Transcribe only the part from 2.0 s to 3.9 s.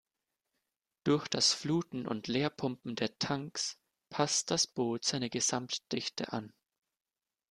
und Leerpumpen der Tanks